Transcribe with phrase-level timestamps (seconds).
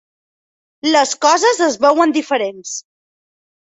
[0.95, 2.77] Les coses es veuen diferents.